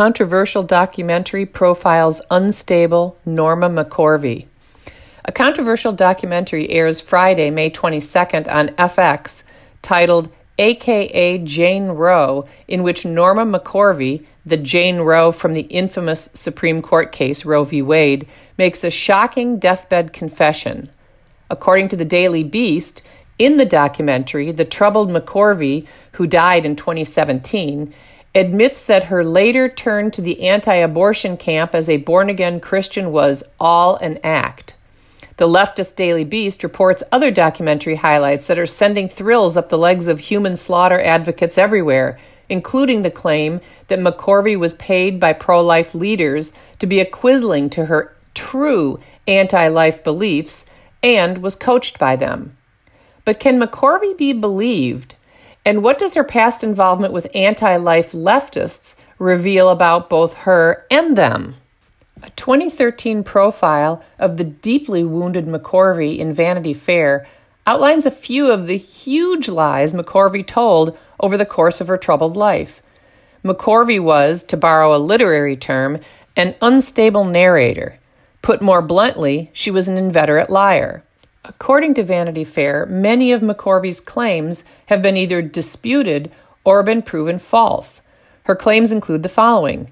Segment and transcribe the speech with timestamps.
[0.00, 4.46] controversial documentary profiles unstable Norma McCorvey.
[5.26, 9.42] A controversial documentary airs Friday, May 22nd on FX
[9.82, 16.80] titled AKA Jane Roe, in which Norma McCorvey, the Jane Roe from the infamous Supreme
[16.80, 17.82] Court case Roe v.
[17.82, 18.26] Wade,
[18.56, 20.88] makes a shocking deathbed confession.
[21.50, 23.02] According to the Daily Beast,
[23.38, 27.92] in the documentary, the troubled McCorvey, who died in 2017,
[28.34, 33.12] admits that her later turn to the anti abortion camp as a born again Christian
[33.12, 34.74] was all an act.
[35.36, 40.06] The leftist Daily Beast reports other documentary highlights that are sending thrills up the legs
[40.06, 45.94] of human slaughter advocates everywhere, including the claim that McCorvey was paid by pro life
[45.94, 50.66] leaders to be a quisling to her true anti life beliefs
[51.02, 52.56] and was coached by them.
[53.24, 55.14] But can McCorvey be believed?
[55.64, 61.16] And what does her past involvement with anti life leftists reveal about both her and
[61.16, 61.56] them?
[62.22, 67.26] A 2013 profile of the deeply wounded McCorvey in Vanity Fair
[67.66, 72.36] outlines a few of the huge lies McCorvey told over the course of her troubled
[72.36, 72.82] life.
[73.44, 75.98] McCorvey was, to borrow a literary term,
[76.36, 77.98] an unstable narrator.
[78.42, 81.02] Put more bluntly, she was an inveterate liar.
[81.44, 86.30] According to Vanity Fair, many of McCorvey's claims have been either disputed
[86.64, 88.02] or been proven false.
[88.44, 89.90] Her claims include the following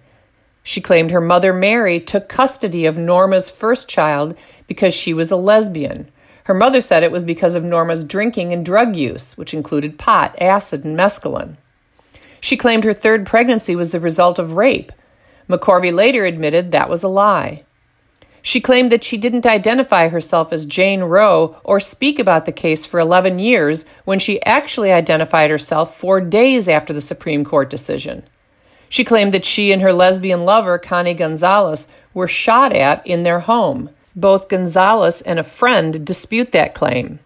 [0.62, 5.36] She claimed her mother Mary took custody of Norma's first child because she was a
[5.36, 6.10] lesbian.
[6.44, 10.36] Her mother said it was because of Norma's drinking and drug use, which included pot,
[10.40, 11.56] acid, and mescaline.
[12.40, 14.92] She claimed her third pregnancy was the result of rape.
[15.48, 17.62] McCorvey later admitted that was a lie.
[18.42, 22.86] She claimed that she didn't identify herself as Jane Roe or speak about the case
[22.86, 28.22] for 11 years when she actually identified herself four days after the Supreme Court decision.
[28.89, 33.41] She claimed that she and her lesbian lover, Connie Gonzales, were shot at in their
[33.41, 33.91] home.
[34.17, 37.20] Both Gonzales and a friend dispute that claim.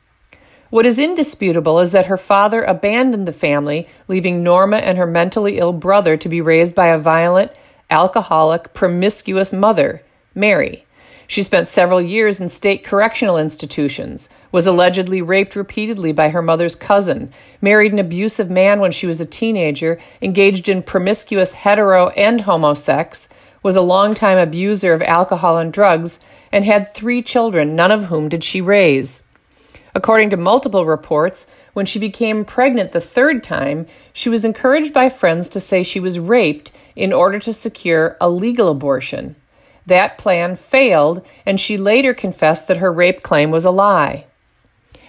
[0.71, 5.59] What is indisputable is that her father abandoned the family, leaving Norma and her mentally
[5.59, 7.53] ill brother to be raised by a violent,
[7.91, 10.03] alcoholic, promiscuous mother,
[10.35, 10.87] Mary.
[11.27, 16.75] She spent several years in state correctional institutions, was allegedly raped repeatedly by her mother's
[16.75, 22.41] cousin, married an abusive man when she was a teenager, engaged in promiscuous hetero and
[22.41, 23.29] homosex,
[23.63, 28.29] was a longtime abuser of alcohol and drugs, and had three children, none of whom
[28.29, 29.23] did she raise.
[29.95, 35.09] According to multiple reports, when she became pregnant the third time, she was encouraged by
[35.09, 39.37] friends to say she was raped in order to secure a legal abortion.
[39.87, 44.27] That plan failed, and she later confessed that her rape claim was a lie.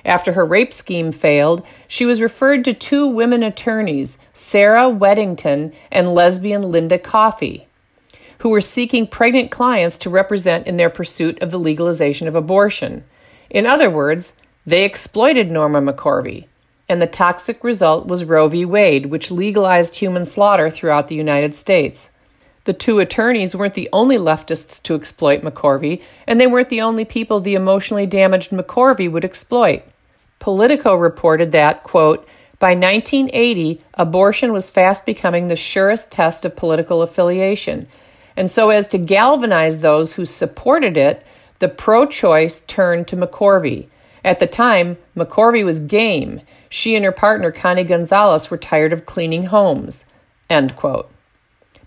[0.06, 6.14] After her rape scheme failed, she was referred to two women attorneys, Sarah Weddington and
[6.14, 7.68] lesbian Linda Coffee,
[8.40, 13.06] who were seeking pregnant clients to represent in their pursuit of the legalization of abortion.
[13.50, 14.34] In other words,
[14.66, 16.48] they exploited Norma McCorvey,
[16.90, 18.66] and the toxic result was Roe v.
[18.66, 22.10] Wade, which legalized human slaughter throughout the United States.
[22.66, 27.04] The two attorneys weren't the only leftists to exploit McCorvey, and they weren't the only
[27.04, 29.84] people the emotionally damaged McCorvey would exploit.
[30.40, 32.28] Politico reported that, quote,
[32.60, 37.88] by 1980, abortion was fast becoming the surest test of political affiliation.
[38.38, 41.26] And so, as to galvanize those who supported it,
[41.60, 43.88] the pro choice turned to McCorvey.
[44.24, 46.40] At the time, McCorvey was game.
[46.70, 50.06] She and her partner, Connie Gonzales, were tired of cleaning homes.
[50.50, 51.13] End quote.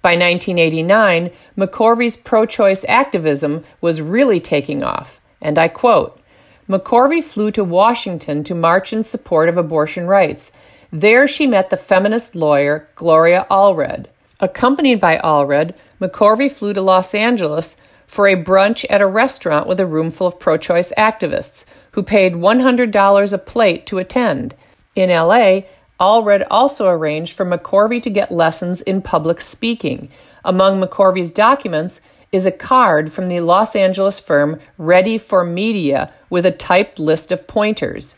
[0.02, 6.20] By 1989, McCorvey's pro choice activism was really taking off, and I quote
[6.68, 10.50] McCorvey flew to Washington to march in support of abortion rights.
[10.90, 14.06] There she met the feminist lawyer Gloria Allred.
[14.40, 17.76] Accompanied by Allred, McCorvey flew to Los Angeles
[18.06, 22.02] for a brunch at a restaurant with a room full of pro choice activists who
[22.02, 24.54] paid $100 a plate to attend.
[24.94, 25.62] In LA,
[25.98, 30.10] Allred also arranged for McCorvey to get lessons in public speaking.
[30.44, 32.00] Among McCorvey's documents
[32.32, 37.32] is a card from the Los Angeles firm Ready for Media with a typed list
[37.32, 38.16] of pointers.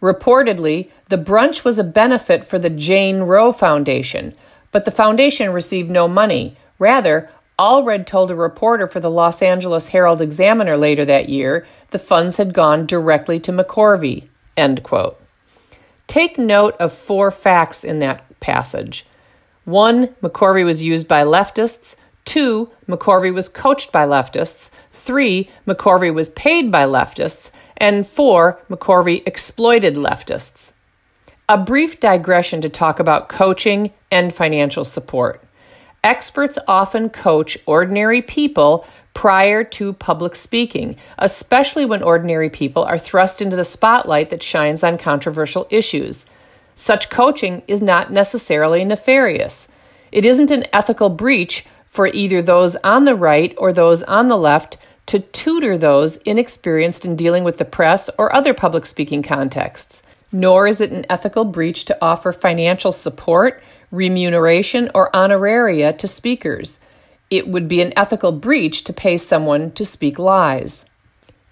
[0.00, 4.32] Reportedly, the brunch was a benefit for the Jane Roe Foundation,
[4.70, 6.56] but the foundation received no money.
[6.78, 11.98] Rather, Allred told a reporter for the Los Angeles Herald Examiner later that year the
[11.98, 14.28] funds had gone directly to McCorvey.
[14.56, 15.20] End quote.
[16.12, 19.06] Take note of four facts in that passage.
[19.64, 21.96] One, McCorvey was used by leftists.
[22.26, 24.68] Two, McCorvey was coached by leftists.
[24.90, 27.50] Three, McCorvey was paid by leftists.
[27.78, 30.72] And four, McCorvey exploited leftists.
[31.48, 35.42] A brief digression to talk about coaching and financial support.
[36.04, 43.42] experts often coach ordinary people prior to public speaking, especially when ordinary people are thrust
[43.42, 46.24] into the spotlight that shines on controversial issues.
[46.74, 49.68] Such coaching is not necessarily nefarious.
[50.10, 54.36] It isn't an ethical breach for either those on the right or those on the
[54.36, 60.02] left to tutor those inexperienced in dealing with the press or other public speaking contexts.
[60.30, 66.80] Nor is it an ethical breach to offer financial support, remuneration, or honoraria to speakers
[67.32, 70.84] it would be an ethical breach to pay someone to speak lies.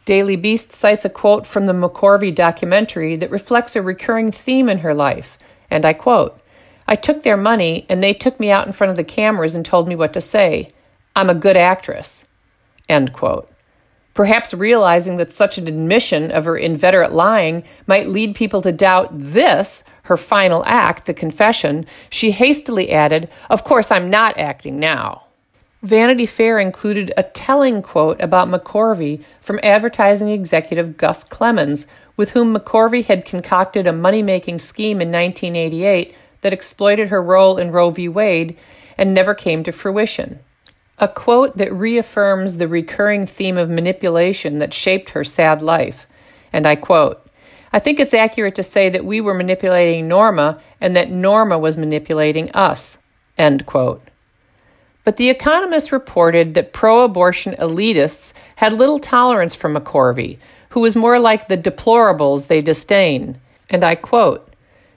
[0.05, 4.81] Daily Beast cites a quote from the McCorvey documentary that reflects a recurring theme in
[4.81, 5.38] her life,
[5.71, 6.38] and I quote
[6.87, 9.65] I took their money and they took me out in front of the cameras and
[9.65, 10.75] told me what to say.
[11.17, 12.26] I'm a good actress.
[12.87, 13.49] End quote.
[14.12, 19.09] Perhaps realizing that such an admission of her inveterate lying might lead people to doubt
[19.12, 25.25] this, her final act, the confession, she hastily added, Of course, I'm not acting now.
[25.82, 31.87] Vanity Fair included a telling quote about McCorvey from advertising executive Gus Clemens,
[32.17, 37.56] with whom McCorvey had concocted a money making scheme in 1988 that exploited her role
[37.56, 38.09] in Roe v.
[38.09, 38.59] Wade
[38.99, 40.41] and never came to fruition.
[40.99, 46.06] A quote that reaffirms the recurring theme of manipulation that shaped her sad life.
[46.53, 47.26] And I quote
[47.73, 51.79] I think it's accurate to say that we were manipulating Norma and that Norma was
[51.79, 52.99] manipulating us.
[53.38, 54.10] End quote.
[55.11, 60.95] But The Economist reported that pro abortion elitists had little tolerance for McCorvey, who was
[60.95, 63.41] more like the deplorables they disdain.
[63.69, 64.49] And I quote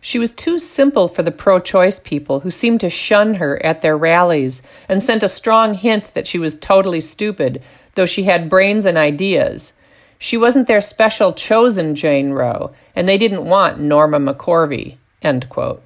[0.01, 3.81] She was too simple for the pro choice people who seemed to shun her at
[3.81, 7.63] their rallies and sent a strong hint that she was totally stupid,
[7.95, 9.73] though she had brains and ideas.
[10.19, 14.97] She wasn't their special chosen Jane Roe, and they didn't want Norma McCorvey.
[15.23, 15.81] End quote.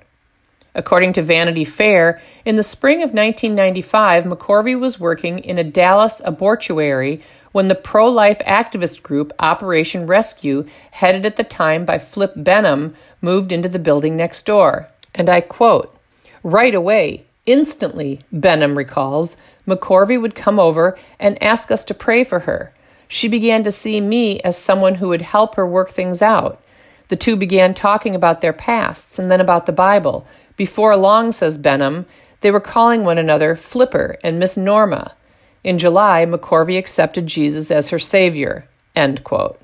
[0.77, 6.21] According to Vanity Fair, in the spring of 1995, McCorvey was working in a Dallas
[6.23, 12.31] abortuary when the pro life activist group Operation Rescue, headed at the time by Flip
[12.35, 14.87] Benham, moved into the building next door.
[15.15, 15.97] And I quote
[16.43, 19.35] Right away, instantly, Benham recalls,
[19.67, 22.71] McCorvey would come over and ask us to pray for her.
[23.07, 26.61] She began to see me as someone who would help her work things out.
[27.07, 30.27] The two began talking about their pasts and then about the Bible.
[30.57, 32.05] Before long, says Benham,
[32.41, 35.15] they were calling one another Flipper and Miss Norma.
[35.63, 38.67] In July, McCorvey accepted Jesus as her Savior.
[38.95, 39.61] End quote.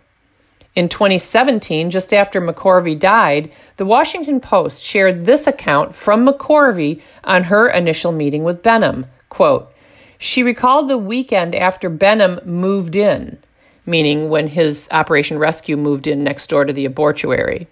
[0.75, 7.43] In 2017, just after McCorvey died, the Washington Post shared this account from McCorvey on
[7.43, 9.05] her initial meeting with Benham.
[9.29, 9.71] Quote,
[10.17, 13.37] she recalled the weekend after Benham moved in,
[13.85, 17.67] meaning when his Operation Rescue moved in next door to the abortuary.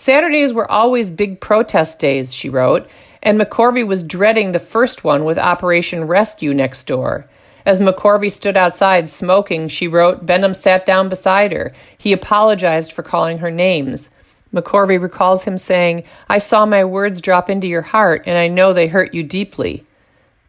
[0.00, 2.88] Saturdays were always big protest days, she wrote,
[3.22, 7.26] and McCorvey was dreading the first one with Operation Rescue next door.
[7.66, 11.74] As McCorvey stood outside smoking, she wrote, Benham sat down beside her.
[11.98, 14.08] He apologized for calling her names.
[14.54, 18.72] McCorvey recalls him saying, I saw my words drop into your heart, and I know
[18.72, 19.84] they hurt you deeply.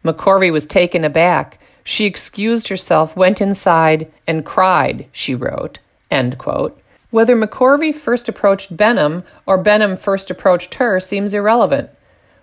[0.02, 1.60] McCorvey was taken aback.
[1.84, 5.78] She excused herself, went inside, and cried, she wrote.
[6.10, 6.81] End quote.
[7.12, 11.90] Whether McCorvey first approached Benham or Benham first approached her seems irrelevant.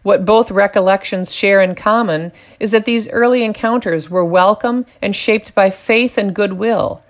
[0.03, 5.55] What both recollections share in common is that these early encounters were welcome and shaped
[5.55, 7.01] by faith and goodwill.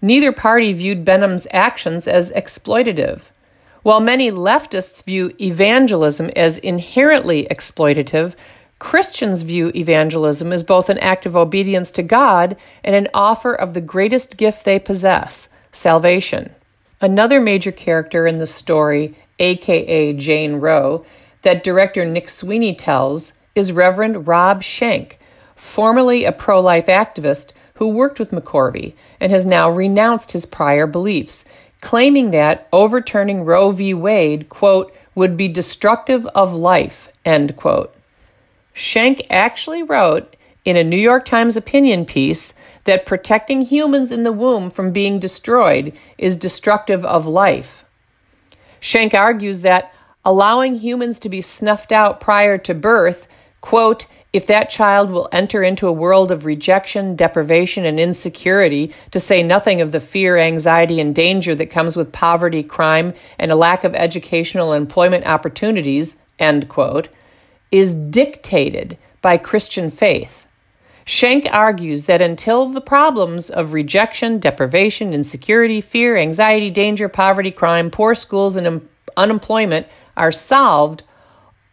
[0.00, 3.24] Neither party viewed Benham's actions as exploitative.
[3.82, 8.34] While many leftists view evangelism as inherently exploitative,
[8.78, 13.74] Christians view evangelism as both an act of obedience to God and an offer of
[13.74, 16.54] the greatest gift they possess salvation.
[17.02, 21.04] Another major character in the story, aka Jane Roe,
[21.42, 25.18] that director Nick Sweeney tells is Reverend Rob Schenck,
[25.56, 30.86] formerly a pro life activist who worked with McCorvey and has now renounced his prior
[30.86, 31.44] beliefs,
[31.80, 33.92] claiming that overturning Roe v.
[33.92, 37.92] Wade, quote, would be destructive of life, end quote.
[38.74, 42.54] Schenck actually wrote in a New York Times opinion piece
[42.84, 47.84] that protecting humans in the womb from being destroyed is destructive of life.
[48.80, 53.26] Schenck argues that allowing humans to be snuffed out prior to birth,
[53.60, 59.20] quote, if that child will enter into a world of rejection, deprivation, and insecurity, to
[59.20, 63.56] say nothing of the fear, anxiety, and danger that comes with poverty, crime, and a
[63.56, 67.08] lack of educational and employment opportunities, end quote,
[67.70, 70.41] is dictated by Christian faith.
[71.04, 77.90] Schenck argues that until the problems of rejection, deprivation, insecurity, fear, anxiety, danger, poverty, crime,
[77.90, 81.02] poor schools, and un- unemployment are solved,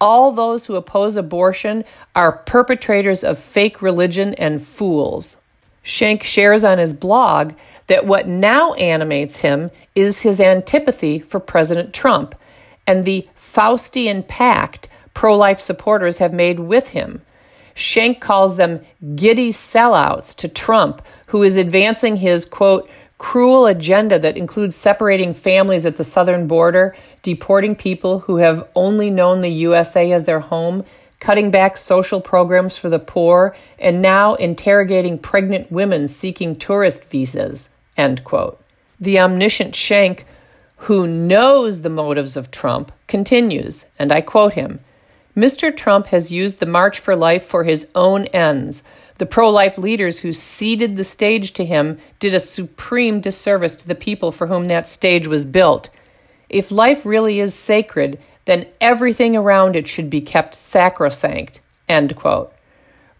[0.01, 1.83] all those who oppose abortion
[2.15, 5.37] are perpetrators of fake religion and fools.
[5.83, 7.53] Schenck shares on his blog
[7.87, 12.35] that what now animates him is his antipathy for President Trump
[12.85, 17.21] and the Faustian pact pro life supporters have made with him.
[17.79, 18.81] Schenck calls them
[19.15, 25.85] giddy sellouts to Trump, who is advancing his, quote, cruel agenda that includes separating families
[25.85, 26.93] at the southern border,
[27.23, 30.83] deporting people who have only known the USA as their home,
[31.21, 37.69] cutting back social programs for the poor, and now interrogating pregnant women seeking tourist visas.
[37.95, 38.61] End quote.
[38.99, 40.25] The omniscient Schenck,
[40.83, 44.81] who knows the motives of Trump, continues, and I quote him
[45.35, 45.75] Mr.
[45.75, 48.83] Trump has used the March for Life for his own ends
[49.19, 53.87] the pro life leaders who ceded the stage to him did a supreme disservice to
[53.87, 55.89] the people for whom that stage was built.
[56.47, 61.59] If life really is sacred, then everything around it should be kept sacrosanct.
[61.89, 62.53] End quote.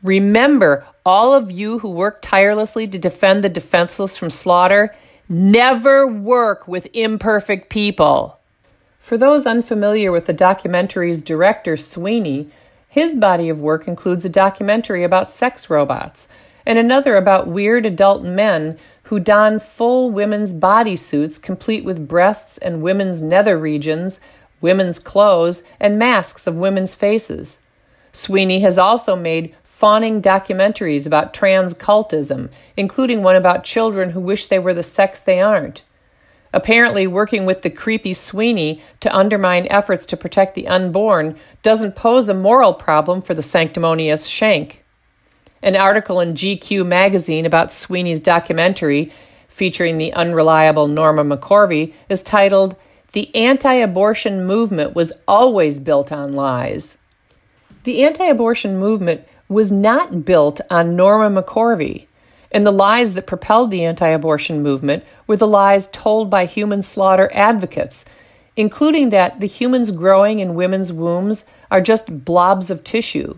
[0.01, 4.95] Remember, all of you who work tirelessly to defend the defenseless from slaughter,
[5.27, 8.38] never work with imperfect people.
[9.09, 12.51] For those unfamiliar with the documentary's director, Sweeney,
[12.87, 16.27] his body of work includes a documentary about sex robots
[16.63, 22.59] and another about weird adult men who don full women's body suits complete with breasts
[22.59, 24.21] and women's nether regions,
[24.61, 27.57] women's clothes, and masks of women's faces.
[28.11, 34.45] Sweeney has also made fawning documentaries about trans cultism, including one about children who wish
[34.45, 35.81] they were the sex they aren't
[36.53, 42.29] apparently working with the creepy Sweeney to undermine efforts to protect the unborn doesn't pose
[42.29, 44.83] a moral problem for the sanctimonious Schenck.
[45.61, 49.11] An article in GQ magazine about Sweeney's documentary,
[49.47, 52.75] featuring the unreliable Norma McCorvey, is titled
[53.11, 56.97] The Anti Abortion Movement Was Always Built on Lies.
[57.83, 62.05] The anti abortion movement was not built on Norma McCorvey.
[62.51, 66.81] And the lies that propelled the anti abortion movement were the lies told by human
[66.81, 68.05] slaughter advocates,
[68.55, 73.37] including that the humans growing in women's wombs are just blobs of tissue,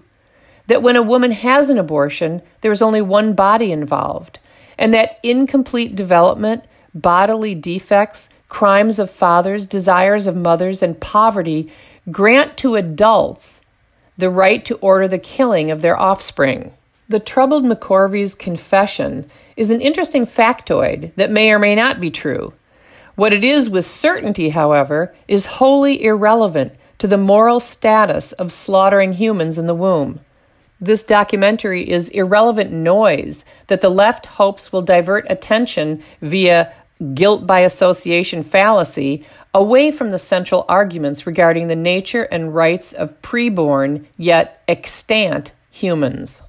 [0.67, 4.39] that when a woman has an abortion, there is only one body involved,
[4.77, 6.63] and that incomplete development,
[6.95, 11.71] bodily defects, crimes of fathers, desires of mothers, and poverty
[12.09, 13.61] grant to adults
[14.17, 16.73] the right to order the killing of their offspring.
[17.11, 22.53] The troubled McCorvey's confession is an interesting factoid that may or may not be true.
[23.15, 29.11] What it is with certainty, however, is wholly irrelevant to the moral status of slaughtering
[29.11, 30.21] humans in the womb.
[30.79, 36.71] This documentary is irrelevant noise that the left hopes will divert attention via
[37.13, 43.21] guilt by association fallacy away from the central arguments regarding the nature and rights of
[43.21, 46.41] preborn yet extant humans.